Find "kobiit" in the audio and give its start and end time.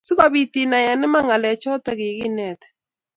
0.19-0.53